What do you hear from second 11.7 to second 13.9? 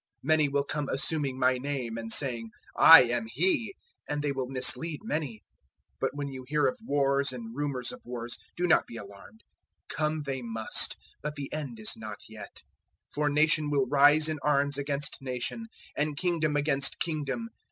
is not yet. 013:008 For nation will